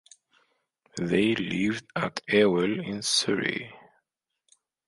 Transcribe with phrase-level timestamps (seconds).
[0.99, 3.71] They lived at Ewell in Surrey.